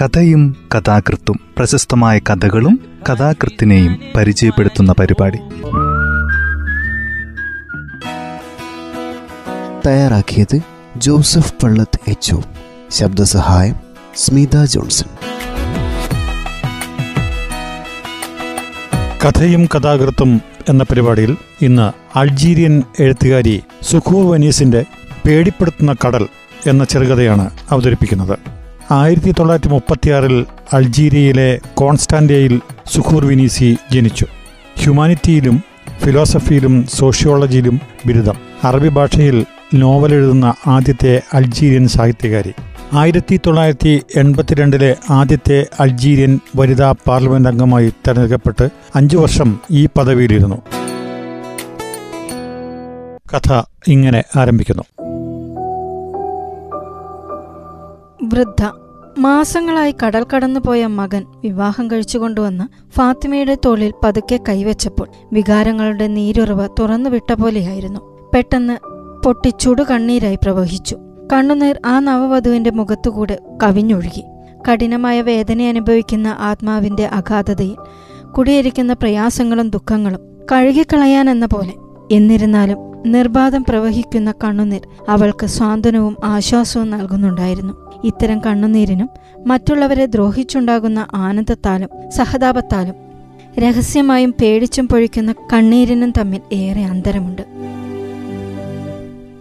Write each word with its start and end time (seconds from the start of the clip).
കഥയും 0.00 0.56
കഥാകൃത്തും 0.74 1.40
പ്രശസ്തമായ 1.56 2.18
കഥകളും 2.18 2.80
കഥാകൃത്തിനെയും 3.10 4.00
പരിചയപ്പെടുത്തുന്ന 4.16 4.92
പരിപാടി. 4.92 5.38
തയ്യാറാക്കിയത് 9.86 10.60
ജോസഫ് 10.96 11.54
പള്ളത്ത് 11.62 12.10
എച്ച് 12.10 12.34
ശബ്ദസഹായം 12.90 13.74
സ്മിത 14.16 14.64
ജോൺസൺ. 14.64 15.06
കഥയും 19.24 19.66
കഥാകൃത്തും 19.66 20.40
എന്ന 20.68 20.82
പരിപാടിയിൽ 20.82 21.36
ഇന്ന് 21.62 22.18
അൾജീരിയൻ 22.18 22.82
എഴുത്തുകാരി 23.00 23.62
സുഖൂർ 23.82 24.32
വനീസിന്റെ 24.32 24.84
പേടിപ്പെടുത്തുന്ന 25.26 25.94
കടൽ 26.06 26.28
എന്ന 26.66 26.84
ചെറുകഥയാണ് 26.84 27.50
അവതരിപ്പിക്കുന്നത്. 27.70 28.63
ആയിരത്തി 28.90 29.34
തൊള്ളായിരത്തി 29.38 29.68
മുപ്പത്തിയാറിൽ 29.68 30.46
അൾജീരിയയിലെ 30.72 31.60
കോൺസ്റ്റാൻഡയിൽ 31.74 32.60
സുഖൂർ 32.92 33.24
വിനീസി 33.24 33.76
ജനിച്ചു. 33.92 34.26
ഹ്യൂമാനിറ്റിയിലും 34.76 35.62
ഫിലോസഫിയിലും 36.00 36.86
സോഷ്യോളജിയിലും 36.86 37.80
ബിരുദം. 38.06 38.34
അറബി 38.64 38.88
ഭാഷയിൽ 38.88 39.46
നോവൽ 39.74 40.14
എഴുതുന്ന 40.14 40.54
ആദ്യത്തെ 40.66 41.22
അൾജീരിയൻ 41.34 41.88
സാഹിത്യകാരി. 41.88 42.52
ആയിരത്തി 42.92 43.40
തൊള്ളായിരത്തി 43.46 44.02
എൺപത്തിരണ്ടിലെ 44.16 44.96
ആദ്യത്തെ 45.10 45.66
അൾജീരിയൻ 45.80 46.40
വനിതാ 46.56 46.94
പാർലമെന്റ് 47.06 47.48
അംഗമായി 47.48 47.88
തെരഞ്ഞെടുക്കപ്പെട്ട് 47.88 48.68
അഞ്ചു 48.94 49.16
വർഷം 49.16 49.60
ഈ 49.70 49.86
പദവിയിലിരുന്നു. 49.86 50.62
കഥ 53.34 53.62
ഇങ്ങനെ 53.88 54.24
ആരംഭിക്കുന്നു. 54.36 54.82
വൃദ്ധ. 58.24 58.72
മാസങ്ങളായി 59.18 59.94
കടൽ 60.04 60.26
കടന്നു 60.34 60.60
പോയ 60.66 60.86
മകൻ 60.86 61.26
വിവാഹം 61.44 61.90
കഴിച്ചുകൊണ്ടുവന്ന് 61.90 62.94
ഫാത്തിമയുടെ 62.96 63.58
തോളിൽ 63.66 63.92
പതുക്കെ 64.04 64.40
കൈവച്ചപ്പോൾ 64.48 65.08
വികാരങ്ങളുടെ 65.32 66.06
നീരുറവ് 66.06 66.68
തുറന്നുവിട്ട 66.78 67.32
പോലെയായിരുന്നു. 67.32 68.00
പെട്ടെന്ന് 68.34 68.78
പൊട്ടി 69.24 69.52
ചുടു 69.60 69.82
കണ്ണീരായി 69.82 70.34
പ്രവഹിച്ചു. 70.34 70.96
കണ്ണുനീർ 71.32 71.80
ആ 71.86 71.98
നവവധുവിന്റെ 71.98 72.70
മുഖത്തുകൂടെ 72.70 73.38
കവിഞ്ഞൊഴുകി. 73.62 74.24
കഠിനമായ 74.68 75.22
വേദന 75.22 75.62
അനുഭവിക്കുന്ന 75.62 76.36
ആത്മാവിന്റെ 76.38 77.06
അഗാധതയിൽ 77.06 77.76
കുടിയിരിക്കുന്ന 78.32 78.92
പ്രയാസങ്ങളും 78.92 79.70
ദുഃഖങ്ങളും 79.70 80.20
കഴുകിക്കളയാനെന്ന 80.52 81.46
പോലെ. 81.46 81.72
എന്നിരുന്നാലും 82.12 82.93
നിർബാധം 83.06 83.64
പ്രവഹിക്കുന്ന 83.68 84.34
കണ്ണുനീർ 84.44 84.80
അവൾക്ക് 85.08 85.46
സ്വാന്തനവും 85.46 86.16
ആശ്വാസവും 86.24 86.90
നൽകുന്നുണ്ടായിരുന്നു. 86.90 87.74
ഇത്തരം 88.04 88.38
കണ്ണുനീരിനും 88.38 89.10
മറ്റുള്ളവരെ 89.46 90.06
ദ്രോഹിച്ചുണ്ടാകുന്ന 90.06 91.06
ആനന്ദത്താലും 91.14 92.10
സഹതാപത്താലും 92.10 92.94
രഹസ്യമായും 93.58 94.34
പേടിച്ചും 94.40 94.88
പൊഴിക്കുന്ന 94.88 95.34
കണ്ണീരിനും 95.52 96.12
തമ്മിൽ 96.18 96.40
ഏറെ 96.52 96.84
അന്തരമുണ്ട്. 96.84 97.42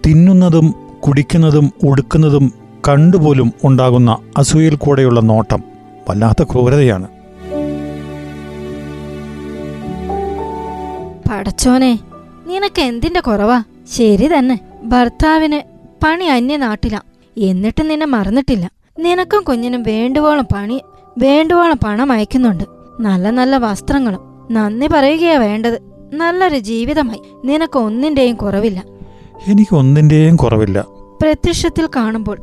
തിന്നുന്നതും 0.06 0.76
കുടിക്കുന്നതും 1.00 1.74
ഉടുക്കുന്നതും 1.84 2.54
കണ്ടുപോലും 2.88 3.54
ഉണ്ടാകുന്ന 3.64 4.18
അസൂയയിൽ 4.38 4.76
കൂടെയുള്ള 4.76 5.20
നോട്ടം 5.20 5.64
വല്ലാത്ത 6.10 6.44
ക്രൂരതയാണ്. 6.44 7.08
പടച്ചോനെ 11.32 12.00
നിനക്ക് 12.48 12.82
എന്തിന്റെ 12.82 13.20
കുറവാ? 13.20 13.64
ശരി 13.92 14.30
തന്നെ. 14.38 14.60
ഭർത്താവിന് 14.84 15.62
പണി 16.06 16.26
അന്യനാട്ടില. 16.26 17.00
എന്നിട്ട് 17.38 17.90
നിന്നെ 17.90 18.06
മറന്നിട്ടില്ല. 18.06 18.72
നിനക്കും 19.00 19.44
കുഞ്ഞിനും 19.44 19.84
വേണ്ടുവോളം 19.84 20.48
പണി 20.54 20.82
വേണ്ടുവോളം 21.18 21.80
പണം 21.86 22.12
അയക്കുന്നുണ്ട്. 22.12 22.64
നല്ല 23.00 23.30
നല്ല 23.30 23.58
വസ്ത്രങ്ങളും. 23.58 24.48
നന്ദി 24.52 24.88
പറയുകയാ 24.88 25.38
വേണ്ടത്. 25.38 25.80
നല്ലൊരു 26.14 26.60
ജീവിതമായി. 26.60 27.22
നിനക്ക് 27.46 27.80
ഒന്നിന്റെയും 27.80 28.36
കുറവില്ല. 28.36 28.84
എനിക്ക് 29.48 29.76
ഒന്നിന്റെയും 29.76 30.36
കുറവില്ല. 30.36 30.86
പ്രത്യക്ഷത്തിൽ 31.22 31.90
കാണുമ്പോൾ 31.96 32.38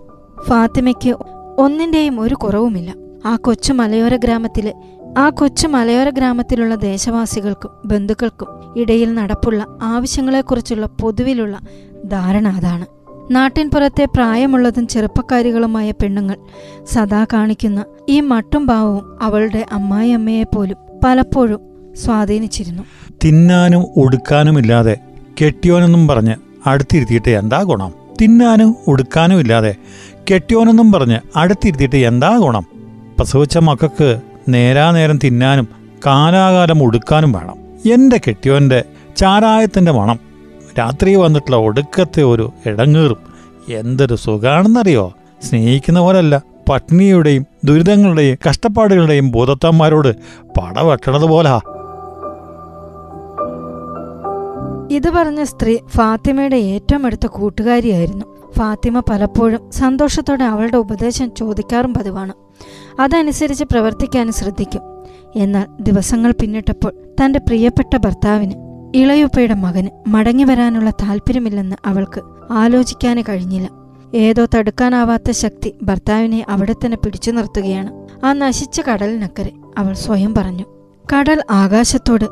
ഫാത്തിമയ്ക്ക് 0.49 1.17
ഒന്നിന്റെയും 1.59 2.21
ഒരു 2.21 2.35
കുറവുമില്ല. 2.35 2.95
ആ 3.25 3.37
കൊച്ചു 3.37 3.73
മലയോര 3.73 4.17
ഗ്രാമത്തിലെ 4.17 4.75
ആ 5.19 5.31
കൊച്ചു 5.31 5.67
മലയോര 5.67 6.11
ഗ്രാമത്തിലുള്ള 6.11 6.75
ദേശവാസികൾക്കും 6.75 7.71
ബന്ധുക്കൾക്കും 7.85 8.49
ഇടയിൽ 8.77 9.15
നടപ്പുള്ള 9.15 9.67
ആവശ്യങ്ങളെക്കുറിച്ചുള്ള 9.83 10.87
പൊതുവിലുള്ള 10.87 11.61
ധാരണ 12.05 12.49
അതാണ്. 12.49 12.87
നാട്ടിൻപുറത്തെ 13.31 14.05
പ്രായമുള്ളതും 14.05 14.87
ചെറുപ്പക്കാരികളുമായ 14.87 15.91
പെണ്ണുങ്ങൾ 15.91 16.37
സദാ 16.85 17.27
കാണിക്കുന്ന 17.33 17.85
ഈ 18.09 18.21
മട്ടും 18.21 18.67
ഭാവവും 18.67 19.19
അവളുടെ 19.23 19.67
അമ്മായിയമ്മയെ 19.73 20.43
പോലും 20.43 20.77
പലപ്പോഴും 21.05 21.61
സ്വാധീനിച്ചിരുന്നു. 21.95 22.83
തിന്നാനും 23.25 23.87
ഉടുക്കാനുമില്ലാതെ 23.97 24.97
കെട്ടിയോനെന്നും 25.45 26.09
പറഞ്ഞ് 26.09 26.35
അടുത്തിരുത്തിയിട്ട് 26.69 27.31
എന്താ 27.31 27.63
ഗുണം? 27.63 27.93
തിന്നാനും 28.21 28.77
ഉടുക്കാനും 28.89 29.41
ഇല്ലാതെ 29.41 29.75
കെട്ടിയോനെന്നും 30.31 30.93
പറഞ്ഞ് 30.93 31.39
അടുത്തിരുത്തിയിട്ട് 31.39 31.97
എന്താ 31.97 32.39
ഗുണം? 32.39 32.67
പ്രസവിച്ച 33.19 33.59
മക്കൾക്ക് 33.59 34.21
നേരാനേരം 34.51 35.19
തിന്നാനും 35.25 35.69
കാലാകാലം 36.07 36.83
ഒടുക്കാനും 36.83 37.33
വേണം. 37.33 37.55
എന്റെ 37.93 38.21
കെട്ടിയോന്റെ 38.29 38.85
ചാരായത്തിന്റെ 39.17 39.93
മണം. 39.93 40.19
രാത്രി 40.79 41.15
വന്നിട്ടുള്ള 41.15 41.57
ഒടുക്കത്തെ 41.57 42.23
ഒരു 42.23 42.53
ഇടങ്ങേറും. 42.67 43.17
എന്തൊരു 43.73 44.15
സുഖാണെന്നറിയോ? 44.15 45.13
സ്നേഹിക്കുന്ന 45.43 46.01
പോലല്ല. 46.01 46.43
പട്ടിണിയുടെയും 46.71 47.47
ദുരിതങ്ങളുടെയും 47.65 48.39
കഷ്ടപ്പാടുകളുടെയും 48.49 49.31
ഭൂതത്തന്മാരോട് 49.31 50.09
പടവെട്ടണത് 50.61 51.27
പോലാ. 51.27 51.61
ഇത് 54.91 55.11
പറഞ്ഞ 55.11 55.45
സ്ത്രീ 55.45 55.77
ഫാത്തിമയുടെ 55.89 56.57
ഏറ്റവും 56.57 57.07
അടുത്ത 57.07 57.27
കൂട്ടുകാരിയായിരുന്നു. 57.27 58.27
ഫാത്തിമ 58.59 59.01
പലപ്പോഴും 59.01 59.73
സന്തോഷത്തോടെ 59.73 60.45
അവളുടെ 60.45 60.77
ഉപദേശം 60.77 61.35
ചോദിക്കാറും 61.35 61.95
പതിവാണ്. 61.95 62.33
അതനുസരിച്ച് 63.01 63.65
പ്രവർത്തിക്കാനും 63.65 64.33
ശ്രദ്ധിക്കും. 64.33 64.83
എന്നാൽ 65.37 65.67
ദിവസങ്ങൾ 65.81 66.35
പിന്നിട്ടപ്പോൾ 66.41 66.93
തന്റെ 67.21 67.39
പ്രിയപ്പെട്ട 67.39 67.97
ഭർത്താവിന് 67.97 68.53
ഇളയുപ്പയുടെ 68.95 69.55
മകന് 69.55 69.89
മടങ്ങി 70.09 70.45
വരാനുള്ള 70.45 70.91
താല്പര്യമില്ലെന്ന് 70.91 71.77
അവൾക്ക് 71.85 72.21
ആലോചിക്കാനേ 72.51 73.23
കഴിഞ്ഞില്ല. 73.29 73.69
ഏതോ 74.15 74.47
തടുക്കാനാവാത്ത 74.55 75.31
ശക്തി 75.31 75.75
ഭർത്താവിനെ 75.83 76.47
അവിടെ 76.49 76.73
തന്നെ 76.73 76.97
പിടിച്ചു 76.97 77.31
നിർത്തുകയാണ്. 77.31 77.91
ആ 78.27 78.33
നശിച്ച 78.33 78.81
കടലിനക്കരെ 78.81 79.53
അവൾ 79.79 79.93
സ്വയം 79.93 80.35
പറഞ്ഞു 80.35 80.65
കടൽ 81.15 81.43
ആകാശത്തോട് 81.51 82.25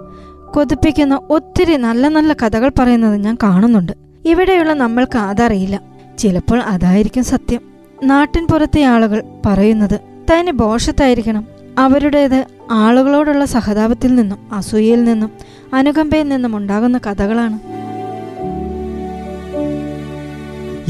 കൊതിപ്പിക്കുന്ന 0.54 1.20
ഒത്തിരി 1.30 1.76
നല്ല 1.76 2.08
നല്ല 2.08 2.32
കഥകൾ 2.32 2.72
പറയുന്നത് 2.78 3.16
ഞാൻ 3.16 3.38
കാണുന്നുണ്ട്. 3.42 3.92
ഇവിടെയുള്ള 4.24 4.72
നമ്മൾക്ക് 4.72 5.18
അതറിയില്ല. 5.18 5.82
ചിലപ്പോൾ 6.18 6.60
അതായിരിക്കും 6.60 7.24
സത്യം. 7.24 7.60
നാട്ടിൻ 8.02 8.46
പുറത്തെ 8.46 8.82
ആളുകൾ 8.82 9.22
പറയുന്നത് 9.46 10.00
തന്നെ 10.32 10.52
ബോഷത്തായിരിക്കണം. 10.52 11.46
അവരുടേത് 11.78 12.44
ആളുകളോടുള്ള 12.70 13.44
സഹതാപത്തിൽ 13.44 14.14
നിന്നും 14.14 14.54
അസൂയയിൽ 14.54 15.04
നിന്നും 15.04 15.30
അനുകമ്പയിൽ 15.74 16.28
നിന്നും 16.28 16.56
ഉണ്ടാകുന്ന 16.56 16.98
കഥകളാണ്. 16.98 17.58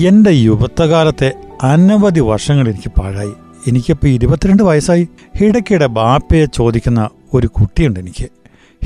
എന്റെ 0.00 0.31
യുവത്വകാലത്തെ 0.31 1.32
അനവധി 1.62 2.21
വർഷങ്ങൾ 2.21 2.69
എനിക്ക് 2.69 3.00
പാഴായി. 3.00 3.32
എനിക്കിപ്പോൾ 3.69 4.06
ഇരുപത്തിരണ്ട് 4.06 4.62
വയസ്സായി. 4.62 5.09
ഇടയ്ക്കിടെ 5.41 5.87
ബാപ്പയെ 5.87 6.44
ചോദിക്കുന്ന 6.44 7.10
ഒരു 7.34 7.47
കുട്ടിയുണ്ട് 7.47 8.00
എനിക്ക്. 8.00 8.28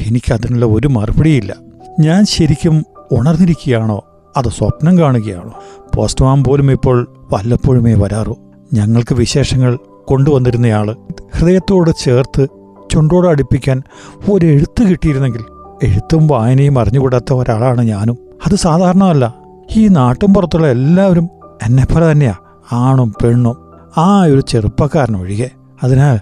എനിക്കതിനുള്ള 0.06 0.66
ഒരു 0.66 0.88
മറുപടിയില്ല. 0.88 1.56
ഞാൻ 2.00 2.24
ശരിക്കും 2.24 2.86
ഉണർന്നിരിക്കുകയാണോ? 3.12 4.04
അത് 4.36 4.48
സ്വപ്നം 4.48 4.98
കാണുകയാണോ? 4.98 5.54
പോസ്റ്റ്മാൻ 5.94 6.44
പോലും 6.44 6.72
ഇപ്പോൾ 6.72 7.14
വല്ലപ്പോഴുമേ 7.32 7.94
വരാറു. 7.94 8.36
ഞങ്ങൾക്ക് 8.72 9.14
വിശേഷങ്ങൾ 9.14 9.78
കൊണ്ടുവന്നിരുന്നയാൾ 10.08 10.96
ഹൃദയത്തോട് 11.38 11.90
ചേർത്ത് 11.98 12.46
ചുണ്ടോട് 12.90 13.28
അടുപ്പിക്കാൻ 13.28 13.82
ഒരു 14.30 14.46
എഴുത്ത് 14.46 14.82
കിട്ടിയിരുന്നെങ്കിൽ 14.82 15.44
എഴുത്തും 15.82 16.26
വായനയും 16.26 16.78
അറിഞ്ഞുകൂടാത്ത 16.78 17.32
ഒരാളാണ് 17.32 17.82
ഞാനും. 17.82 18.18
അത് 18.46 18.54
സാധാരണമല്ല. 18.54 19.34
ഈ 19.76 19.88
നാട്ടും 19.88 20.34
പുറത്തുള്ള 20.34 20.66
എല്ലാവരും 20.66 21.28
എന്നെപ്പോലെ 21.62 22.12
തന്നെയാ 22.12 22.34
ആണും 22.72 23.14
പെണ്ണും. 23.24 23.56
ആ 23.96 24.22
ഒരു 24.22 24.40
ചെറുപ്പക്കാരൻ 24.40 25.16
ഒഴികെ. 25.16 25.50
അതിനാൽ 25.82 26.20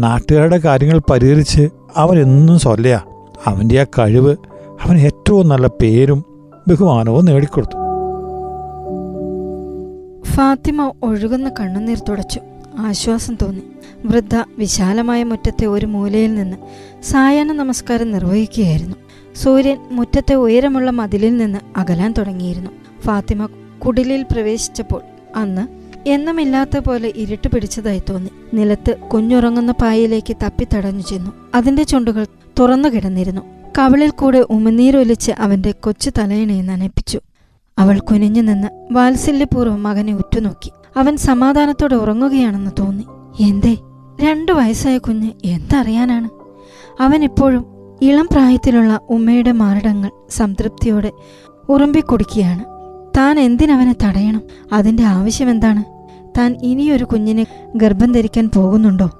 നാട്ടുകാരുടെ 0.00 0.56
കാര്യങ്ങൾ 0.56 1.00
പരിഹരിച്ച് 1.10 1.68
അവനെന്നും 1.96 2.58
സൊല്ലയാ 2.58 3.00
അവന്റെ 3.46 3.80
ആ 3.80 3.84
കഴിവ് 3.98 4.36
അവൻ 4.82 4.98
ഏറ്റവും 4.98 5.48
നല്ല 5.48 5.66
പേരും 5.66 6.24
ബഹുമാനവും 6.68 7.24
നേടിക്കൊടുത്തു. 7.24 7.76
ഫാത്തിമ 10.24 10.92
ഒഴുകുന്ന 11.02 11.48
കണ്ണുനീർ 11.60 11.98
തുടച്ചു. 12.08 12.40
ആശ്വാസം 12.78 13.36
തോന്നി. 13.42 13.62
വൃദ്ധ 14.04 14.34
വിശാലമായ 14.58 15.24
മുറ്റത്തെ 15.24 15.66
ഒരു 15.66 15.86
മൂലയിൽ 15.86 16.34
നിന്ന് 16.34 16.56
സായാഹ്ന 17.02 17.52
നമസ്കാരം 17.52 18.10
നിർവഹിക്കുകയായിരുന്നു. 18.10 18.96
സൂര്യൻ 19.34 19.78
മുറ്റത്തെ 19.90 20.34
ഉയരമുള്ള 20.34 20.90
മതിലിൽ 20.90 21.36
നിന്ന് 21.36 21.78
അകലാൻ 21.78 22.12
തുടങ്ങിയിരുന്നു. 22.12 22.70
ഫാത്തിമ 23.00 23.48
കുടിലിൽ 23.78 24.22
പ്രവേശിച്ചപ്പോൾ 24.22 25.02
അന്ന് 25.36 25.66
എന്നുമില്ലാത്ത 26.08 26.78
പോലെ 26.78 27.12
ഇരുട്ട് 27.16 27.48
പിടിച്ചതായി 27.48 28.02
തോന്നി. 28.10 28.30
നിലത്ത് 28.54 28.98
കുഞ്ഞുറങ്ങുന്ന 28.98 29.72
പായയിലേക്ക് 29.72 30.36
തപ്പിത്തടഞ്ഞു 30.42 31.02
ചെന്നു. 31.02 31.30
അതിന്റെ 31.54 31.82
ചുണ്ടുകൾ 31.82 32.26
തുറന്നു 32.58 32.88
കിടന്നിരുന്നു. 32.88 33.40
കവളിൽ 33.78 34.10
കൂടെ 34.10 34.38
ഉമിനീരൊലിച്ച് 34.38 35.32
അവന്റെ 35.32 35.72
കൊച്ചു 35.72 36.10
തലയിണയെ 36.18 36.62
നനപ്പിച്ചു. 36.62 37.20
അവൾ 37.78 37.98
കുനിഞ്ഞു 37.98 38.40
നിന്ന് 38.40 38.68
വാത്സല്യപൂർവം 38.92 39.82
മകനെ 39.82 40.14
ഉറ്റുനോക്കി. 40.14 40.72
അവൻ 40.96 41.16
സമാധാനത്തോടെ 41.16 41.94
ഉറങ്ങുകയാണെന്ന് 41.94 42.70
തോന്നി. 42.78 43.06
എന്തേ 43.42 43.78
രണ്ടു 44.22 44.52
വയസ്സായ 44.52 44.98
കുഞ്ഞ് 44.98 45.30
എന്തറിയാനാണ്? 45.44 46.28
അവൻ 47.02 47.24
ഇപ്പോഴും 47.24 47.64
ഇളം 48.02 48.28
പ്രായത്തിലുള്ള 48.32 49.00
ഉമ്മയുടെ 49.10 49.52
മാരടങ്ങൾ 49.52 50.10
സംതൃപ്തിയോടെ 50.30 51.12
ഉറുമ്പിക്കുടിക്കുകയാണ്. 51.68 52.64
താൻ 53.16 53.40
എന്തിനവനെ 53.40 53.96
തടയണം? 54.04 54.42
അതിന്റെ 54.72 55.02
ആവശ്യം 55.02 55.50
എന്താണ് 55.50 55.84
താൻ 56.38 56.56
ഇനിയൊരു 56.62 57.04
കുഞ്ഞിനെ 57.04 57.46
ഗർഭം 57.76 58.12
ധരിക്കാൻ 58.12 58.50
പോകുന്നുണ്ടോ? 58.54 59.10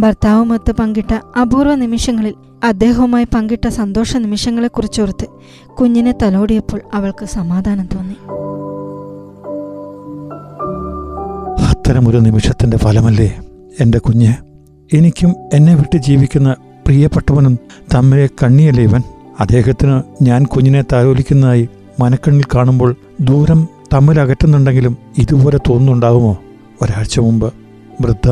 ഭർത്താവുമൊത്ത് 0.00 0.72
പങ്കിട്ട 0.72 1.38
അപൂർവ 1.40 1.74
നിമിഷങ്ങളിൽ 1.74 2.34
അദ്ദേഹവുമായി 2.64 3.26
പങ്കിട്ട 3.34 3.68
സന്തോഷ 3.68 4.16
നിമിഷങ്ങളെക്കുറിച്ചോർത്ത് 4.16 5.26
കുഞ്ഞിനെ 5.74 6.14
തലോടിയപ്പോൾ 6.22 6.80
അവൾക്ക് 6.94 7.24
സമാധാനം 7.24 7.86
തോന്നി. 7.86 8.16
അത്തരമൊരു 11.90 12.18
നിമിഷത്തിന്റെ 12.18 12.76
ഫലമല്ലേ? 12.76 13.40
എന്റെ 13.80 13.98
കുഞ്ഞ് 13.98 14.34
എനിക്കും 14.96 15.34
എന്നെ 15.54 15.74
വിട്ട് 15.74 15.96
ജീവിക്കുന്ന 15.96 16.52
പ്രിയപ്പെട്ടവനും 16.86 17.58
തമ്മിലെ 17.94 18.28
കണ്ണിയല്ലേ 18.42 18.84
ഇവൻ? 18.84 19.02
അദ്ദേഹത്തിന് 19.40 20.02
ഞാൻ 20.22 20.44
കുഞ്ഞിനെ 20.44 20.82
താലോലിക്കുന്നതായി 20.82 21.68
മനക്കണ്ണിൽ 22.00 22.44
കാണുമ്പോൾ 22.54 22.96
ദൂരം 23.20 23.68
തമ്മിൽ 23.94 24.20
അകറ്റുന്നുണ്ടെങ്കിലും 24.20 24.96
ഇതുപോലെ 25.18 25.58
തോന്നുന്നുണ്ടാകുമോ 25.68 26.38
ഒരാഴ്ച 26.82 27.20
മുമ്പ് 27.20 27.54
വൃദ്ധ 28.00 28.30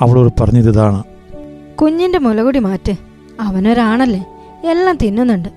അവളോട് 0.00 0.42
പറഞ്ഞതിതാണ്. 0.42 1.02
കുഞ്ഞിന്റെ 1.74 2.18
മുലകുടി 2.18 2.58
മാറ്റ്. 2.58 2.92
അവനൊരാണല്ലേ. 3.40 4.26
എല്ലാം 4.70 4.98
തിന്നുന്നുണ്ട്. 5.02 5.48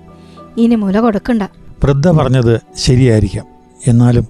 ഇനി 0.56 0.74
മുല 0.74 1.00
കൊടുക്കണ്ട. 1.00 1.42
വൃദ്ധ 1.84 2.10
പറഞ്ഞത് 2.10 2.60
ശരിയായിരിക്കാം. 2.76 3.46
എന്നാലും 3.86 4.26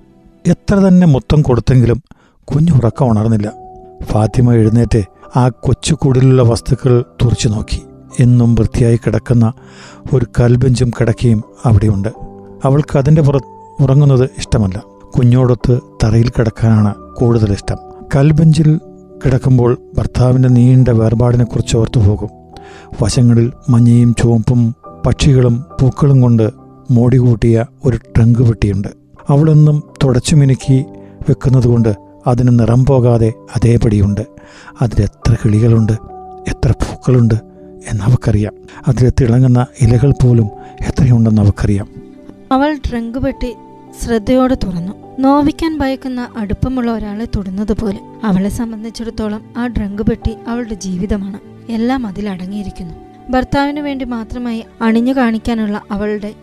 എത്ര 0.46 0.74
തന്നെ 0.74 1.06
മൊത്തം 1.06 1.42
കൊടുത്തെങ്കിലും 1.42 2.02
കുഞ്ഞു 2.44 2.72
ഉറക്കം 2.72 3.10
ഉണർന്നില്ല. 3.10 3.52
ഫാത്തിമ 4.02 4.52
എഴുന്നേറ്റ് 4.52 5.02
ആ 5.36 5.48
കൊച്ചുകൂടിലുള്ള 5.48 6.42
വസ്തുക്കൾ 6.42 7.04
തുറച്ചു 7.22 7.48
നോക്കി. 7.48 7.82
എന്നും 8.20 8.54
വൃത്തിയായി 8.54 8.96
കിടക്കുന്ന 8.96 9.52
ഒരു 10.14 10.26
കൽബെഞ്ചും 10.40 10.90
കിടക്കയും 11.00 11.42
അവിടെയുണ്ട്. 11.64 12.08
അവൾക്ക് 12.64 12.98
അതിന്റെ 12.98 13.22
പുറത്ത് 13.22 13.82
ഉറങ്ങുന്നത് 13.82 14.24
ഇഷ്ടമല്ല. 14.38 14.82
കുഞ്ഞോടൊത്ത് 15.18 15.80
തറയിൽ 16.04 16.28
കിടക്കാനാണ് 16.28 16.94
കൂടുതൽ 16.94 17.52
ഇഷ്ടം. 17.52 17.76
കൽബെഞ്ചിൽ 18.16 18.80
കിടക്കുമ്പോൾ 19.24 19.78
ഭർത്താവിന്റെ 19.98 20.48
നീണ്ട 20.48 20.88
വേർപാടിനെക്കുറിച്ച് 20.88 21.76
ഓർത്തു 21.76 22.00
പോകും. 22.00 22.28
വശങ്ങളിൽ 23.02 23.52
മഞ്ഞയും 23.68 24.14
ചുവപ്പും 24.14 24.74
പക്ഷികളും 25.06 25.64
പൂക്കളും 25.80 26.20
കൊണ്ട് 26.20 26.50
മോടികൂട്ടിയ 26.90 27.64
ഒരു 27.84 27.96
ട്രങ്ക് 27.96 28.38
പെട്ടിയുണ്ട്. 28.38 28.88
അവളൊന്നും 29.28 29.82
തുടച്ചു 30.04 30.36
മിനുക്കി 30.36 30.84
വെക്കുന്നതുകൊണ്ട് 31.28 31.94
അതിന് 32.26 32.58
നിറം 32.60 32.84
പോകാതെ 32.84 33.32
അതേപടിയുണ്ട്. 33.56 34.20
അതിലെത്ര 34.82 35.36
കിളികളുണ്ട് 35.44 35.92
എത്ര 36.48 36.70
പൂക്കളുണ്ട് 36.70 37.34
എന്നവക്കറിയാം 37.88 38.52
അതിൽ 38.88 39.12
തിളങ്ങുന്ന 39.20 39.66
ഇലകൾ 39.80 40.10
പോലും 40.10 40.48
എത്രയുണ്ടെന്ന് 40.86 41.42
അവക്കറിയാം 41.42 41.88
അവൾ 42.52 42.78
ട്രങ്ക് 42.90 43.18
പെട്ടി 43.18 43.54
ശ്രദ്ധയോടെ 44.04 44.56
തുറന്നു. 44.64 44.92
നോവിക്കാൻ 45.18 45.78
ഭയക്കുന്ന 45.78 46.28
അടുപ്പമുള്ള 46.36 46.92
ഒരാളെ 46.92 47.24
തൊടുന്നതുപോലെ 47.36 48.00
അവളെ 48.24 48.48
സംബന്ധിച്ചിടത്തോളം 48.48 49.54
ആ 49.56 49.66
ഡ്രങ്ക് 49.66 50.02
പെട്ടി 50.02 50.36
അവളുടെ 50.48 50.74
ജീവിതമാണ്. 50.74 51.38
എല്ലാം 51.72 52.06
അതിലടങ്ങിയിരിക്കുന്നു 52.06 52.94
ഭർത്താവിന് 53.30 53.80
വേണ്ടി 53.80 54.04
മാത്രമായി 54.04 54.64
അണിഞ്ഞു 54.82 55.12
കാണിക്കാനുള്ള 55.12 55.82
അവളുടെ 55.90 56.34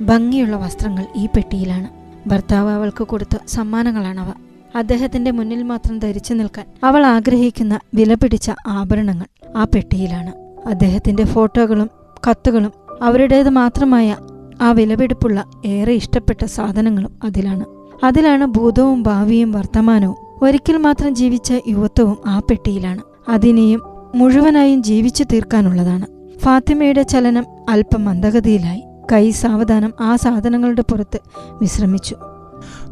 ഭംഗിയുള്ള 0.00 0.56
വസ്ത്രങ്ങൾ 0.56 1.06
ഈ 1.16 1.26
പെട്ടിയിലാണ്. 1.26 1.88
ഭർത്താവ് 2.28 2.70
അവൾക്ക് 2.70 3.04
കൊടുത്ത 3.04 3.36
സമ്മാനങ്ങളാണവ. 3.48 4.45
അദ്ദേഹത്തിന്റെ 4.76 5.30
മുന്നിൽ 5.30 5.62
മാത്രം 5.62 5.98
ധരിച്ചു 5.98 6.34
നിൽക്കാൻ 6.34 6.66
അവൾ 6.84 7.06
ആഗ്രഹിക്കുന്ന 7.06 7.80
വിലപിടിച്ച 7.94 8.50
ആഭരണങ്ങൾ 8.66 9.26
ആ 9.56 9.64
പെട്ടിയിലാണ്. 9.64 10.32
അദ്ദേഹത്തിന്റെ 10.68 11.24
ഫോട്ടോകളും 11.24 11.90
കത്തുകളും 12.30 12.72
അവരുടേത് 13.02 13.48
മാത്രമായ 13.48 14.16
ആ 14.62 14.72
വിലപിടിപ്പുള്ള 14.72 15.44
ഏറെ 15.66 15.92
ഇഷ്ടപ്പെട്ട 15.92 16.44
സാധനങ്ങളും 16.44 17.12
അതിലാണ്. 17.24 17.64
അതിലാണ് 18.04 18.46
ഭൂതവും 18.46 19.02
ഭാവിയും 19.02 19.52
വർത്തമാനവും. 19.52 20.16
ഒരിക്കൽ 20.42 20.76
മാത്രം 20.76 21.14
ജീവിച്ച 21.14 21.52
യുവത്വവും 21.68 22.18
ആ 22.26 22.38
പെട്ടിയിലാണ്. 22.38 23.02
അതിനെയും 23.28 23.82
മുഴുവനായും 24.14 24.82
ജീവിച്ചു 24.82 25.24
തീർക്കാനുള്ളതാണ്. 25.24 26.06
ഫാത്തിമയുടെ 26.38 27.02
ചലനം 27.02 27.44
അല്പം 27.70 28.04
മന്ദഗതിയിലായി. 28.04 28.82
കൈ 29.12 29.30
സാവധാനം 29.30 29.94
ആ 30.00 30.16
സാധനങ്ങളുടെ 30.16 30.82
പുറത്ത് 30.82 31.20
വിശ്രമിച്ചു. 31.60 32.16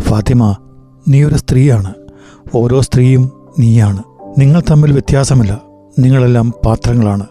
ഫാത്തിമ 0.01 0.57
നീ 1.09 1.25
ഒരു 1.25 1.35
സ്ത്രീയാണ്. 1.35 1.95
ഓരോ 2.55 2.81
സ്ത്രീയും 2.81 3.33
നീയാണ്. 3.59 4.03
നിങ്ങൾ 4.39 4.63
തമ്മിൽ 4.71 4.93
വ്യത്യാസമില്ല. 4.93 5.61
നിങ്ങളെല്ലാം 5.99 6.55
പാത്രങ്ങളാണ്. 6.67 7.27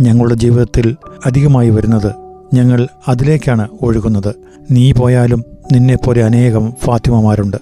ഞങ്ങളുടെ 0.00 0.34
ജീവിതത്തിൽ 0.34 0.96
അധികമായി 1.26 1.70
വരുന്നത് 1.70 2.14
ഞങ്ങൾ 2.54 2.88
അതിലേക്കാണ് 3.08 3.68
ഒഴുകുന്നത്. 3.82 4.34
നീ 4.70 4.92
പോയാലും 4.92 5.44
നിന്നെപ്പോലെ 5.72 6.24
അനേകം 6.24 6.72
ഫാത്തിമമാരുണ്ട്. 6.84 7.56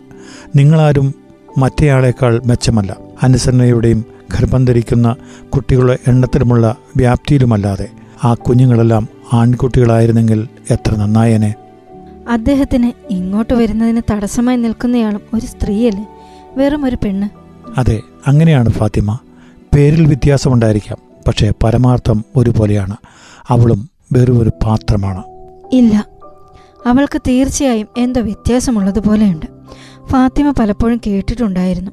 നിങ്ങളാരും 0.56 1.14
മറ്റേയാളേക്കാൾ 1.58 2.42
മെച്ചമല്ല. 2.46 2.96
അനുസരണയുടെയും 3.22 4.04
ഗർഭം 4.34 4.64
ധരിക്കുന്ന 4.64 5.16
കുട്ടികളുടെ 5.48 5.98
എണ്ണത്തിലുമുള്ള 6.08 6.76
വ്യാപ്തിയിലുമല്ലാതെ 6.96 7.88
ആ 8.24 8.34
കുഞ്ഞുങ്ങളെല്ലാം 8.34 9.08
ആൺകുട്ടികളായിരുന്നെങ്കിൽ 9.32 10.48
എത്ര 10.70 10.94
നന്നായേനെ. 10.94 11.54
അദ്ദേഹത്തിന് 12.28 12.92
ഇങ്ങോട്ട് 13.10 13.54
വരുന്നതിന് 13.54 14.00
തടസ്സമായി 14.12 14.56
നിൽക്കുന്നയാളും 14.56 15.20
ഒരു 15.34 15.46
സ്ത്രീയല്ലേ? 15.46 16.06
വെറും 16.56 16.84
ഒരു 16.84 16.96
പെണ്ണ്. 16.96 17.28
അതെ 17.80 18.00
അങ്ങനെയാണ് 18.26 18.68
ഫാത്തിമ. 18.68 19.18
പേരിൽ 19.74 20.06
വ്യത്യാസമുണ്ടായിരിക്കാം 20.06 20.98
പക്ഷേ 21.28 21.52
പരമാർത്ഥം 21.64 22.24
ഒരുപോലെയാണ്. 22.36 22.96
അവളും 23.48 23.88
വെറും 24.12 24.42
ഒരു 24.42 24.50
പാത്രമാണ്. 24.64 25.22
ഇല്ല 25.72 26.06
അവൾക്ക് 26.86 27.22
തീർച്ചയായും 27.28 27.88
എന്തോ 27.96 28.20
വ്യത്യാസമുള്ളതുപോലെയുണ്ട് 28.20 29.46
ഫാത്തിമ 30.06 30.50
പലപ്പോഴും 30.50 31.00
കേട്ടിട്ടുണ്ടായിരുന്നു. 31.06 31.90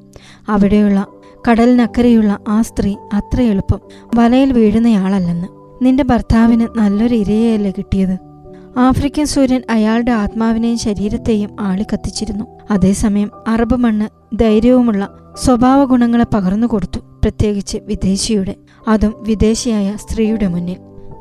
അവിടെയുള്ള 0.49 1.05
കടലിനക്കരെയുള്ള 1.49 2.37
ആ 2.47 2.61
സ്ത്രീ 2.61 2.95
അത്ര 3.13 3.41
എളുപ്പം 3.41 3.79
വലയിൽ 4.15 4.53
വീഴുന്നയാളല്ലെന്ന്. 4.53 5.47
നിന്റെ 5.85 6.03
ഭർത്താവിന് 6.03 6.67
നല്ലൊരു 6.77 7.15
ഇരയല്ലേ 7.15 7.71
കിട്ടിയത്? 7.77 8.30
ആഫ്രിക്കൻ 8.77 9.25
സൂര്യൻ 9.25 9.61
അയാളുടെ 9.69 10.11
ആത്മാവിനെയും 10.11 10.77
ശരീരത്തെയും 10.77 11.49
ആളിക്കത്തിച്ചിരുന്നു 11.59 12.45
അതേസമയം 12.71 13.31
അറബ് 13.47 13.75
മണ്ണ് 13.75 14.37
ധൈര്യവുമുള്ള 14.39 15.09
സ്വഭാവ 15.43 15.83
ഗുണങ്ങളെ 15.83 16.25
പകർന്നു 16.33 16.67
കൊടുത്തു 16.67 16.99
പ്രത്യേകിച്ച് 16.99 17.77
വിദേശിയുടെ. 17.87 18.55
അതും 18.87 19.15
വിദേശിയായ 19.27 19.95
സ്ത്രീയുടെ 19.95 20.47
മുന്നിൽ. 20.47 20.75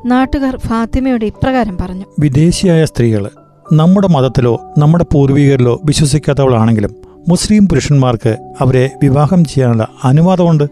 നാട്ടുകാർ 0.07 0.57
ഫാത്തിമയുടെ 0.57 1.27
ഇപ്രകാരം 1.27 1.79
പറഞ്ഞു. 1.81 2.05
വിദേശിയായ 2.21 2.85
സ്ത്രീകൾ 2.85 3.31
നമ്മുടെ 3.73 4.09
മതത്തിലോ 4.09 4.61
നമ്മുടെ 4.79 5.07
പൂർവികരിലോ 5.13 5.81
വിശ്വസിക്കാത്തവളാണെങ്കിലും 5.85 6.95
മുസ്ലിം 7.29 7.69
പുരുഷന്മാർക്ക് 7.69 8.55
അവരെ 8.61 8.91
വിവാഹം 9.03 9.45
ചെയ്യാനുള്ള 9.45 9.89
അനുവാദമുണ്ട്. 10.05 10.65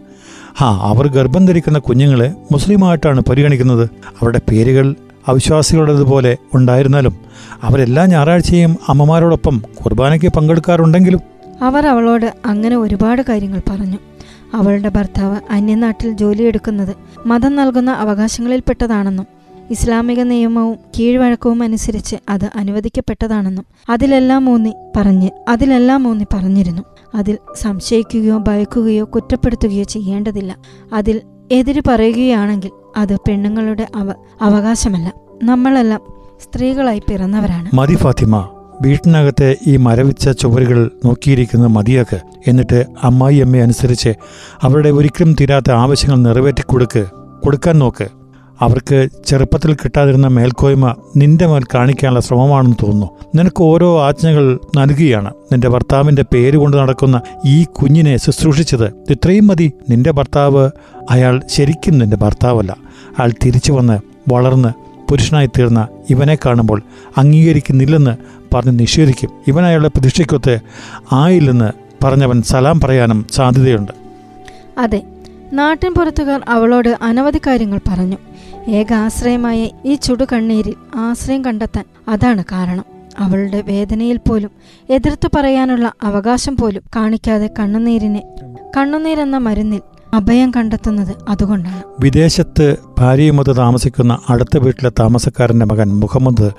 ആ 0.60 0.88
അവർ 0.88 1.08
ഗർഭം 1.08 1.46
ധരിക്കുന്ന 1.46 1.78
കുഞ്ഞുങ്ങളെ 1.78 2.32
മുസ്ലിമായിട്ടാണ് 2.52 3.22
പരിഗണിക്കുന്നത്. 3.30 3.84
അവരുടെ 3.84 4.40
പേരുകൾ 4.50 4.94
അവിശ്വാസികളുടേതുപോലെ 5.28 6.36
ഉണ്ടായിരുന്നാലും 6.54 7.14
അവരെല്ലാ 7.62 8.06
ഞായറാഴ്ചയും 8.06 8.76
അമ്മമാരോടൊപ്പം 8.88 9.62
കുർബാനയ്ക്ക് 9.84 10.32
പങ്കെടുക്കാറുണ്ടെങ്കിലും 10.32 11.20
അവർ 11.62 11.86
അവളോട് 11.86 12.34
അങ്ങനെ 12.46 12.76
ഒരുപാട് 12.76 13.22
കാര്യങ്ങൾ 13.28 13.62
പറഞ്ഞു. 13.70 13.98
അവളുടെ 14.54 14.88
ഭർത്താവ് 14.88 15.36
അന്യനാട്ടിൽ 15.50 16.12
ജോലിയെടുക്കുന്നത് 16.12 16.96
മതം 17.26 17.56
നൽകുന്ന 17.56 17.90
അവകാശങ്ങളിൽപ്പെട്ടതാണെന്നും 17.90 19.26
ഇസ്ലാമിക 19.70 20.22
നിയമവും 20.22 20.78
കീഴ്വഴക്കവും 20.98 21.62
അനുസരിച്ച് 21.62 22.16
അത് 22.28 22.50
അനുവദിക്കപ്പെട്ടതാണെന്നും 22.56 23.64
അതിലെല്ലാം 23.90 24.50
ഊന്നി 24.50 24.72
പറഞ്ഞ് 24.96 25.30
അതിലെല്ലാം 25.48 26.08
ഊന്നി 26.08 26.26
പറഞ്ഞിരുന്നു. 26.34 26.82
അതിൽ 27.14 27.38
സംശയിക്കുകയോ 27.56 28.38
ഭയക്കുകയോ 28.38 29.04
കുറ്റപ്പെടുത്തുകയോ 29.14 29.82
ചെയ്യേണ്ടതില്ല. 29.82 30.56
അതിൽ 30.92 31.20
എതിര് 31.52 31.82
പറയുകയാണെങ്കിൽ 31.88 32.70
അത് 32.98 33.16
പെണ്ണുങ്ങളുടെ 33.28 33.86
അവ 33.96 34.14
അവകാശമല്ല. 34.42 35.12
നമ്മളെല്ലാം 35.42 36.00
സ്ത്രീകളായി 36.42 37.02
പിറന്നവരാണ്. 37.10 37.76
മതി 37.76 37.94
ഫാത്തിമ 37.94 38.48
വീട്ടിനകത്തെ 38.82 39.56
ഈ 39.66 39.76
മരവിച്ച 39.76 40.28
ചുവരുകൾ 40.28 40.90
നോക്കിയിരിക്കുന്ന 41.04 41.66
മതിയാക്ക്. 41.66 42.18
എന്നിട്ട് 42.46 42.86
അമ്മായി 43.02 43.36
അമ്മയെ 43.36 43.62
അനുസരിച്ച് 43.62 44.14
അവരുടെ 44.62 44.88
ഒരിക്കലും 44.88 45.36
തീരാത്ത 45.40 45.70
ആവശ്യങ്ങൾ 45.70 46.18
നിറവേറ്റി 46.18 46.62
കൊടുക്ക് 46.62 47.06
കൊടുക്കാൻ 47.42 47.78
നോക്ക്. 47.78 48.17
അവർക്ക് 48.60 49.08
ചെറുപ്പത്തിൽ 49.26 49.74
കിട്ടാതിരുന്ന 49.74 50.26
മേൽക്കോയ്മ 50.26 50.94
നിന്റെ 51.16 51.46
മേൽ 51.46 51.64
കാണിക്കാനുള്ള 51.74 52.20
ശ്രമമാണെന്ന് 52.20 52.76
തോന്നുന്നു. 52.82 53.08
നിനക്ക് 53.34 53.62
ഓരോ 53.62 54.02
ആജ്ഞകൾ 54.02 54.60
നൽകുകയാണ്. 54.76 55.34
നിന്റെ 55.52 55.68
ഭർത്താവിന്റെ 55.68 56.24
പേര് 56.32 56.56
കൊണ്ട് 56.56 56.76
നടക്കുന്ന 56.76 57.20
ഈ 57.46 57.64
കുഞ്ഞിനെ 57.64 58.16
ശുശ്രൂഷിച്ചത് 58.16 58.86
ഇത്രയും 59.10 59.46
മതി. 59.46 59.72
നിന്റെ 59.90 60.10
ഭർത്താവ് 60.10 60.70
അയാൾ 61.10 61.42
ശരിക്കും 61.46 61.98
നിന്റെ 61.98 62.16
ഭർത്താവല്ല. 62.16 62.76
അയാൾ 63.18 63.32
തിരിച്ചു 63.44 63.72
വന്ന് 63.72 63.98
വളർന്ന് 64.32 64.68
പുരുഷനായി 65.10 65.46
തീർന്ന 65.46 65.88
ഇവനെ 66.10 66.34
കാണുമ്പോൾ 66.34 66.82
അംഗീകരിക്കുന്നില്ലെന്ന് 67.18 68.16
പറഞ്ഞ് 68.54 68.78
നിഷേധിക്കും. 68.78 69.30
ഇവൻ 69.46 69.64
അയാളുടെ 69.64 69.88
പ്രതീക്ഷയ്ക്കൊത്ത് 69.88 70.58
ആയില്ലെന്ന് 71.12 71.70
പറഞ്ഞവൻ 72.04 72.42
സലാം 72.42 72.80
പറയാനും 72.80 73.26
സാധ്യതയുണ്ട്. 73.32 73.92
അതെ 74.78 75.02
നാട്ടിൻ 75.52 75.94
പുറത്തുകാർ 75.94 76.40
അവളോട് 76.48 76.98
അനവധി 77.02 77.38
കാര്യങ്ങൾ 77.38 77.80
പറഞ്ഞു. 77.88 78.16
ഏക 78.68 78.86
ഈ 79.84 79.94
ചുടു 79.94 80.18
ചുടുകണ്ണീരിൽ 80.18 80.74
ആശ്രയം 80.96 81.44
കണ്ടെത്താൻ 81.44 81.84
അതാണ് 82.08 82.44
കാരണം. 82.52 82.84
അവളുടെ 83.18 83.62
വേദനയിൽ 83.62 84.16
പോലും 84.16 84.50
എതിർത്തു 84.90 85.28
പറയാനുള്ള 85.36 85.92
അവകാശം 86.02 86.56
പോലും 86.56 86.82
കാണിക്കാതെ 86.96 87.50
കണ്ണുനീരിനെ 87.58 88.22
കണ്ണുനീരെന്ന 88.76 89.38
മരുന്നിൽ 89.38 89.80
അഭയം 90.14 90.50
കണ്ടെത്തുന്നത് 90.50 91.14
അതുകൊണ്ടാണ്. 91.28 91.82
വിദേശത്ത് 92.00 92.76
ഭാര്യയുമൊത്ത് 92.98 93.56
താമസിക്കുന്ന 93.56 94.18
അടുത്ത 94.28 94.58
വീട്ടിലെ 94.58 94.90
താമസക്കാരന്റെ 95.00 95.66
മകൻ 95.66 95.88
മുഹമ്മദ് 95.88 96.50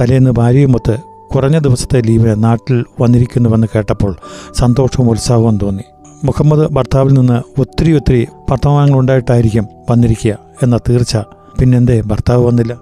തലേന്ന് 0.00 0.30
ഭാര്യയുമൊത്ത് 0.30 0.98
കുറഞ്ഞ 1.34 1.58
ദിവസത്തെ 1.58 2.00
ലീവിന് 2.00 2.44
നാട്ടിൽ 2.44 2.84
വന്നിരിക്കുന്നുവെന്ന് 3.00 3.66
കേട്ടപ്പോൾ 3.74 4.16
സന്തോഷവും 4.54 5.10
ഉത്സാഹവും 5.10 5.58
തോന്നി. 5.58 5.82
മുഹമ്മദ് 6.24 6.72
ഭർത്താവിൽ 6.72 7.12
നിന്ന് 7.12 7.60
ഒത്തിരി 7.60 7.92
ഒത്തിരി 7.92 8.28
വർത്തമാനങ്ങൾ 8.50 8.98
ഉണ്ടായിട്ടായിരിക്കും 8.98 9.68
വന്നിരിക്കുക 9.90 10.38
എന്ന 10.62 10.76
തീർച്ച 10.76 11.16
പിന്നെന്തേ 11.60 12.00
ഭർത്താവ് 12.00 12.46
വന്നില്ല? 12.46 12.78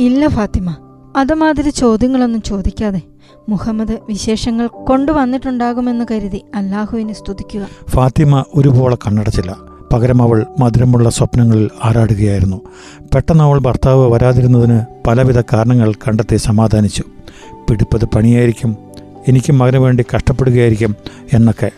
ഇല്ല 0.00 0.28
ഫാത്തിമ. 0.28 0.76
അതുമാതിരി 1.16 1.70
ചോദ്യങ്ങളൊന്നും 1.70 2.42
ചോദിക്കാതെ 2.42 3.00
മുഹമ്മദ് 3.48 3.98
വിശേഷങ്ങൾ 4.08 4.66
കൊണ്ടുവന്നിട്ടുണ്ടാകുമെന്ന് 4.66 6.04
കരുതി 6.10 6.42
അല്ലാഹുവിനെ 6.54 7.12
സ്തുതിക്കുക. 7.12 7.66
ഫാത്തിമ 7.90 8.44
ഒരുപോലെ 8.54 8.96
കണ്ണടച്ചില്ല. 8.96 9.56
പകരം 9.92 10.22
അവൾ 10.22 10.46
മധുരമുള്ള 10.58 11.10
സ്വപ്നങ്ങളിൽ 11.10 11.70
ആറാടുകയായിരുന്നു 11.84 12.56
പെട്ടെന്ന് 13.14 13.44
അവൾ 13.44 13.58
ഭർത്താവ് 13.58 14.10
വരാതിരുന്നതിന് 14.10 14.80
പലവിധ 15.06 15.40
കാരണങ്ങൾ 15.40 15.92
കണ്ടെത്തി 15.92 16.36
സമാധാനിച്ചു. 16.36 17.02
പിടിപ്പത് 17.70 18.04
പണിയായിരിക്കും. 18.04 18.76
എനിക്കും 19.28 19.58
മകന് 19.58 19.76
വേണ്ടി 19.76 20.04
കഷ്ടപ്പെടുകയായിരിക്കും 20.16 20.96
എന്നൊക്കെ 21.32 21.70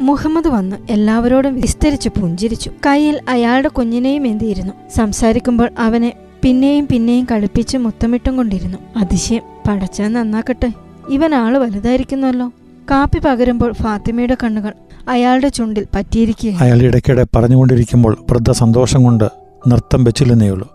മുഹമ്മദ് 0.00 0.48
വന്ന് 0.48 0.76
എല്ലാവരോടും 0.90 1.54
വിസ്തരിച്ച് 1.54 2.08
പുഞ്ചിരിച്ചു. 2.08 2.70
കയ്യിൽ 2.86 3.20
അയാളുടെ 3.28 3.68
കുഞ്ഞിനെയും 3.68 4.26
എന്തിയിരുന്നു? 4.26 4.72
സംസാരിക്കുമ്പോൾ 4.96 5.70
അവനെ 5.78 6.12
പിന്നെയും 6.42 6.88
പിന്നെയും 6.92 7.26
കളിപ്പിച്ച് 7.30 7.76
മുത്തമിട്ടും 7.76 8.36
കൊണ്ടിരുന്നു. 8.36 8.78
അതിശയം 8.96 9.42
പടച്ചാൻ 9.68 10.12
നന്നാക്കട്ടെ. 10.12 10.72
ഇവൻ 11.08 11.34
ആൾ 11.34 11.58
വലുതായിരിക്കുന്നല്ലോ. 11.58 12.48
കാപ്പി 12.90 13.18
പകരുമ്പോൾ 13.18 13.72
ഫാത്തിമയുടെ 13.72 14.36
കണ്ണുകൾ 14.44 14.72
അയാളുടെ 15.08 15.48
ചുണ്ടിൽ 15.48 15.86
പറ്റിയിരിക്കുക 15.94 16.52
അയാൾ 16.60 16.82
ഇടയ്ക്കിടെ 16.82 17.26
പറഞ്ഞുകൊണ്ടിരിക്കുമ്പോൾ 17.36 18.16
വൃദ്ധ 18.30 18.50
സന്തോഷം 18.50 19.02
കൊണ്ട് 19.02 19.24
നൃത്തം 19.68 20.04
വെച്ചില്ലെന്നേയുള്ളൂ. 20.04 20.72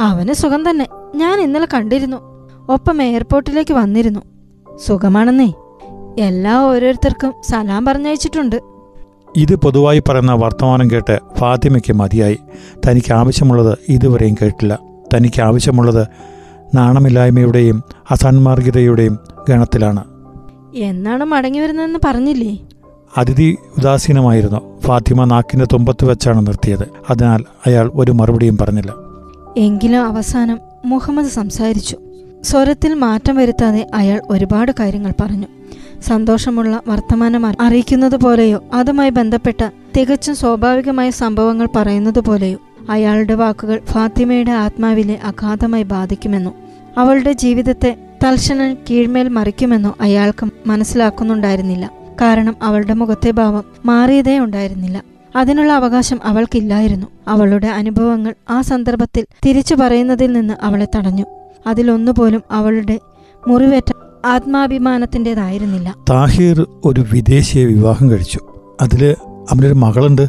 അവന് 0.00 0.32
സുഖം 0.32 0.70
തന്നെ. 0.70 0.86
ഞാൻ 1.16 1.40
ഇന്നലെ 1.40 1.68
കണ്ടിരുന്നു. 1.74 2.16
ഒപ്പം 2.68 3.02
എയർപോർട്ടിലേക്ക് 3.02 3.72
വന്നിരുന്നു. 3.72 4.20
സുഖമാണെന്നേ. 4.86 5.52
എല്ലാ 6.18 6.58
ഓരോരുത്തർക്കും 6.58 7.34
സലാം 7.48 7.84
പറഞ്ഞയച്ചിട്ടുണ്ട്. 7.84 8.62
ഇത് 9.36 9.56
പൊതുവായി 9.56 10.02
പറയുന്ന 10.08 10.32
വർത്തമാനം 10.32 10.90
കേട്ട് 10.90 11.18
ഫാത്തിമയ്ക്ക് 11.36 11.92
മതിയായി. 11.92 12.38
തനിക്ക് 12.88 13.12
ആവശ്യമുള്ളത് 13.12 13.78
ഇതുവരെയും 13.88 14.36
കേട്ടില്ല. 14.42 14.78
തനിക്ക് 15.14 15.42
ആവശ്യമുള്ളത് 15.42 16.06
നാണമില്ലായ്മയുടെയും 16.74 17.82
അസന്മാർഗിതയുടെയും 18.10 19.18
ഗണത്തിലാണ്. 19.48 20.04
എന്നാണ് 20.74 21.24
മടങ്ങി 21.24 21.58
വരുന്നതെന്ന് 21.58 21.98
പറഞ്ഞില്ലേ? 22.04 22.58
അതിഥി 23.18 23.56
ഉദാസീനമായിരുന്നു. 23.78 24.80
ഫാത്തിമ 24.80 25.24
നാക്കിന്റെ 25.24 25.66
തുമ്പത്ത് 25.72 26.04
വെച്ചാണ് 26.04 26.46
നിർത്തിയത്. 26.46 26.88
അതിനാൽ 27.10 27.44
അയാൾ 27.66 27.90
ഒരു 27.94 28.12
മറുപടിയും 28.12 28.58
പറഞ്ഞില്ല. 28.58 28.94
എങ്കിലും 29.56 30.06
അവസാനം 30.06 30.58
മുഹമ്മദ് 30.84 31.26
സംസാരിച്ചു. 31.26 31.96
സ്വരത്തിൽ 32.44 32.94
മാറ്റം 32.94 33.36
വരുത്താതെ 33.36 33.86
അയാൾ 33.94 34.22
ഒരുപാട് 34.30 34.72
കാര്യങ്ങൾ 34.80 35.12
പറഞ്ഞു. 35.20 35.46
സന്തോഷമുള്ള 36.02 36.82
വർത്തമാനം 36.86 37.46
അറിയിക്കുന്നത് 37.60 38.16
പോലെയോ 38.16 38.64
അതുമായി 38.74 39.10
ബന്ധപ്പെട്ട 39.10 39.70
തികച്ചും 39.96 40.36
സ്വാഭാവികമായ 40.36 41.10
സംഭവങ്ങൾ 41.10 41.68
പറയുന്നത് 41.76 42.20
പോലെയോ 42.20 42.58
അയാളുടെ 42.90 43.34
വാക്കുകൾ 43.34 43.80
ഫാത്തിമയുടെ 43.92 44.52
ആത്മാവിനെ 44.52 45.20
അഗാധമായി 45.24 45.82
ബാധിക്കുമെന്നോ 45.82 46.54
അവളുടെ 46.98 47.32
ജീവിതത്തെ 47.32 47.96
തൽക്ഷണം 48.24 48.74
കീഴ്മേൽ 48.74 49.28
മറിക്കുമെന്നോ 49.28 49.96
അയാൾക്ക് 50.00 50.48
മനസ്സിലാക്കുന്നുണ്ടായിരുന്നില്ല. 50.66 51.90
കാരണം 52.20 52.56
അവളുടെ 52.62 52.94
മുഖത്തെ 52.94 53.30
ഭാവം 53.30 53.64
മാറിയതേ 53.86 54.38
ഉണ്ടായിരുന്നില്ല. 54.38 55.02
അതിനുള്ള 55.36 55.72
അവകാശം 55.72 56.20
അവൾക്കില്ലായിരുന്നു. 56.24 57.06
അവളുടെ 57.28 57.66
അനുഭവങ്ങൾ 57.66 58.34
ആ 58.50 58.60
സന്ദർഭത്തിൽ 58.60 59.26
തിരിച്ചു 59.46 59.74
പറയുന്നതിൽ 59.74 60.32
നിന്ന് 60.32 60.54
അവളെ 60.62 60.88
തടഞ്ഞു. 60.96 61.24
അതിലൊന്നുപോലും 61.66 62.42
അവളുടെ 62.50 63.00
മുറിവേറ്റ 63.48 63.92
ആത്മാഭിമാനത്തിന്റെതായിരുന്നില്ല. 64.24 65.94
താഹിർ 66.10 66.66
ഒരു 66.84 67.04
വിദേശിയെ 67.12 67.64
വിവാഹം 67.64 68.10
കഴിച്ചു. 68.10 68.40
അതിൽ 68.80 69.16
അവനൊരു 69.50 69.74
മകളുണ്ട്. 69.74 70.28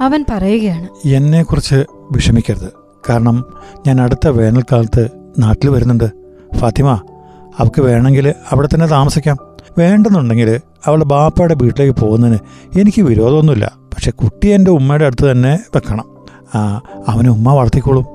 അവൻ 0.00 0.24
പറയുകയാണ് 0.30 1.08
എന്നെ 1.08 1.42
കുറിച്ച് 1.42 1.84
വിഷമിക്കരുത്. 2.12 2.72
കാരണം 3.10 3.44
ഞാൻ 3.86 4.00
അടുത്ത 4.00 4.28
വേനൽക്കാലത്ത് 4.28 5.08
നാട്ടിൽ 5.38 5.70
വരുന്നുണ്ട്. 5.70 6.10
ഫാത്തിമ 6.56 7.00
അവൾക്ക് 7.58 7.82
വേണമെങ്കിൽ 7.82 8.34
അവിടെ 8.50 8.68
തന്നെ 8.74 8.86
താമസിക്കാം. 8.86 9.36
വേണ്ടെന്നുണ്ടെങ്കിൽ 9.78 10.60
അവളുടെ 10.84 11.04
ബാപ്പയുടെ 11.04 11.54
വീട്ടിലേക്ക് 11.54 12.00
പോകുന്നതിന് 12.00 12.38
എനിക്ക് 12.80 13.02
വിരോധമൊന്നുമില്ല. 13.02 13.72
പക്ഷെ 13.94 14.10
കുട്ടി 14.10 14.48
എന്റെ 14.48 14.70
ഉമ്മയുടെ 14.70 15.04
അടുത്ത് 15.04 15.30
തന്നെ 15.30 15.58
വെക്കണം. 15.74 16.04
അവന് 16.54 16.80
അവനെ 17.08 17.30
ഉമ്മ 17.30 17.54
വളർത്തിക്കോളും. 17.54 18.06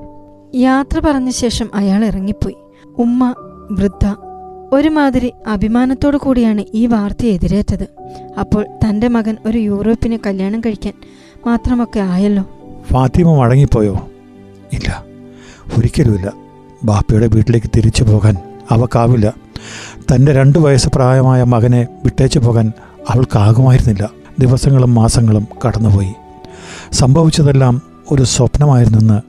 യാത്ര 0.54 1.00
പറഞ്ഞ 1.00 1.30
ശേഷം 1.30 1.70
അയാൾ 1.74 2.04
ഇറങ്ങിപ്പോയി. 2.04 2.56
ഉമ്മ 2.98 3.34
വൃദ്ധ 3.72 4.14
ഒരുമാതിരി 4.72 5.32
അഭിമാനത്തോടു 5.46 6.16
കൂടിയാണ് 6.16 6.64
ഈ 6.74 6.86
വാർത്ത 6.86 7.26
എതിരേറ്റത്. 7.26 7.88
അപ്പോൾ 8.40 8.66
തന്റെ 8.88 9.08
മകൻ 9.08 9.36
ഒരു 9.46 9.58
യൂറോപ്പിന് 9.58 10.18
കല്യാണം 10.26 10.60
കഴിക്കാൻ 10.60 10.92
മാത്രമൊക്കെ 11.46 12.00
ആയല്ലോ? 12.00 12.44
ഫാത്തിമ 12.90 13.36
മടങ്ങിപ്പോയോ? 13.36 14.08
ഇല്ല. 14.72 15.04
ഒരിക്കലുമില്ല. 15.78 16.32
ബാപ്പയുടെ 16.84 17.26
വീട്ടിലേക്ക് 17.26 17.66
തിരിച്ചു 17.76 18.04
പോകാൻ 18.04 18.36
അവക്കാവില്ല. 18.70 19.34
തന്റെ 20.14 20.32
രണ്ടു 20.32 20.58
വയസ്സ് 20.58 20.88
പ്രായമായ 20.88 21.42
മകനെ 21.42 21.86
വിട്ടേച്ചു 22.04 22.38
പോകാൻ 22.38 22.72
അവൾക്കാകുമായിരുന്നില്ല. 23.08 24.10
ദിവസങ്ങളും 24.38 24.94
മാസങ്ങളും 24.94 25.48
കടന്നുപോയി. 25.66 26.12
സംഭവിച്ചതെല്ലാം 26.92 27.82
ഒരു 28.10 28.22
സ്വപ്നമായിരുന്നെന്ന് 28.22 29.20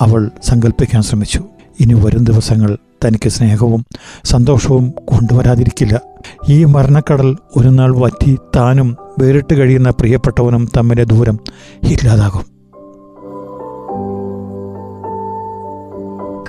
അവൾ 0.00 0.30
സങ്കല്പിക്കാൻ 0.42 1.02
ശ്രമിച്ചു. 1.02 1.44
ഇനി 1.80 1.94
വരും 1.94 2.24
ദിവസങ്ങൾ 2.24 2.78
തനിക്ക് 3.04 3.28
സ്നേഹവും 3.28 3.86
സന്തോഷവും 4.24 4.90
കൊണ്ടുവരാതിരിക്കില്ല. 4.90 6.00
ഈ 6.48 6.64
മരണക്കടൽ 6.64 7.36
ഒരു 7.56 7.68
നാൾ 7.68 7.96
വറ്റി 7.96 8.38
താനും 8.56 8.96
വേറിട്ട് 9.18 9.54
കഴിയുന്ന 9.54 9.90
പ്രിയപ്പെട്ടവനും 9.90 10.68
തമ്മിലെ 10.76 11.04
ദൂരം 11.04 11.38
ഇല്ലാതാകും. 11.82 12.58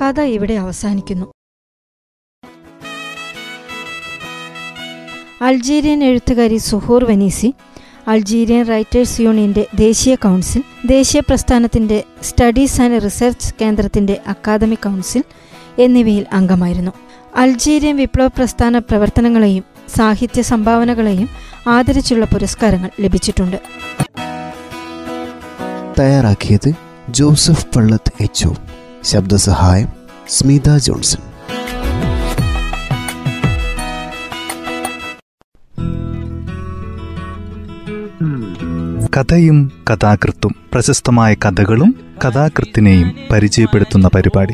കഥ 0.02 0.22
ഇവിടെ 0.22 0.54
അവസാനിക്കുന്നു. 0.54 1.26
അൾജീരിയൻ 5.42 6.04
എഴുത്തുകാരി 6.04 6.58
സുഹൂർ 6.58 7.04
വനീസി 7.06 7.54
അൾജീരിയൻ 8.08 8.66
റൈറ്റേഴ്സ് 8.66 9.22
യൂണിയന്റെ 9.22 9.68
ദേശീയ 9.76 10.16
കൗൺസിൽ 10.16 10.64
ദേശീയ 10.86 11.20
പ്രസ്ഥാനത്തിന്റെ 11.20 12.04
സ്റ്റഡീസ് 12.24 12.82
ആൻഡ് 12.82 13.04
റിസർച്ച് 13.04 13.54
കേന്ദ്രത്തിന്റെ 13.62 14.22
അക്കാദമിക് 14.28 14.80
കൗൺസിൽ 14.80 15.24
എന്നിവയിൽ 15.80 16.26
അംഗമായിരുന്നു. 16.34 16.92
അൾജീരിയൻ 17.36 17.98
വിപ്ലവ 17.98 18.28
പ്രസ്ഥാന 18.28 18.78
പ്രവർത്തനങ്ങളെയും 18.78 19.64
സാഹിത്യ 19.96 20.42
സംഭാവനകളെയും 20.42 21.30
ആദരിച്ചുള്ള 21.68 22.26
പുരസ്കാരങ്ങൾ 22.26 22.90
ലഭിച്ചിട്ടുണ്ട്. 23.02 23.62
തയ്യാറാക്കിയത് 26.00 26.74
ജോസഫ് 27.10 27.66
പള്ളത്ത് 27.76 28.14
എച്ച് 28.22 28.50
ശബ്ദസഹായം 29.04 29.88
സ്മിത 30.30 30.78
ജോൺസൺ. 30.78 31.20
കഥയും 39.18 39.72
കഥാകൃത്തും 39.90 40.56
പ്രശസ്തമായ 40.74 41.34
കഥകളും 41.34 41.96
കഥാകൃത്തിനെയും 42.26 43.16
പരിചയപ്പെടുത്തുന്ന 43.32 44.08
പരിപാടി. 44.08 44.54